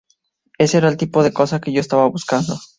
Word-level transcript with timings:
Ese 0.57 0.79
era 0.79 0.87
el 0.89 0.97
tipo 0.97 1.21
de 1.21 1.31
cosa 1.31 1.61
que 1.61 1.71
yo 1.71 1.79
estaba 1.79 2.09
buscando. 2.09 2.55